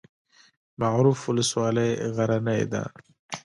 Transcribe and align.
معروف 0.81 1.19
ولسوالۍ 1.29 1.91
غرنۍ 2.15 2.61
ده؟ 2.71 2.83